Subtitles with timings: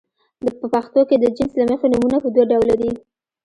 [0.59, 2.91] په پښتو کې د جنس له مخې نومونه په دوه ډوله دي.